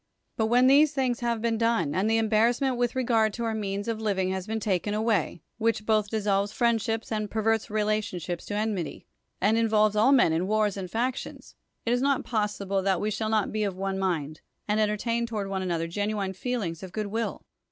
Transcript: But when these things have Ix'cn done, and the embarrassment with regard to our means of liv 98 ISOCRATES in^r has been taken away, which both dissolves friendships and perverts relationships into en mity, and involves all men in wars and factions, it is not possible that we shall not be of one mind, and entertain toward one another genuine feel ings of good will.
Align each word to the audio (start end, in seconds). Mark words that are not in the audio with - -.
But 0.35 0.47
when 0.47 0.65
these 0.65 0.93
things 0.93 1.19
have 1.19 1.41
Ix'cn 1.41 1.59
done, 1.59 1.93
and 1.93 2.09
the 2.09 2.17
embarrassment 2.17 2.75
with 2.75 2.95
regard 2.95 3.33
to 3.33 3.43
our 3.43 3.53
means 3.53 3.87
of 3.87 4.01
liv 4.01 4.17
98 4.17 4.17
ISOCRATES 4.17 4.33
in^r 4.33 4.33
has 4.35 4.47
been 4.47 4.59
taken 4.59 4.93
away, 4.95 5.43
which 5.59 5.85
both 5.85 6.09
dissolves 6.09 6.51
friendships 6.51 7.11
and 7.11 7.29
perverts 7.29 7.69
relationships 7.69 8.49
into 8.49 8.59
en 8.59 8.73
mity, 8.75 9.05
and 9.39 9.59
involves 9.59 9.95
all 9.95 10.11
men 10.11 10.33
in 10.33 10.47
wars 10.47 10.75
and 10.75 10.89
factions, 10.89 11.53
it 11.85 11.91
is 11.93 12.01
not 12.01 12.25
possible 12.25 12.81
that 12.81 12.99
we 12.99 13.11
shall 13.11 13.29
not 13.29 13.51
be 13.51 13.63
of 13.63 13.75
one 13.77 13.99
mind, 13.99 14.41
and 14.67 14.79
entertain 14.79 15.27
toward 15.27 15.47
one 15.49 15.61
another 15.61 15.85
genuine 15.85 16.33
feel 16.33 16.63
ings 16.63 16.81
of 16.81 16.91
good 16.93 17.05
will. 17.05 17.43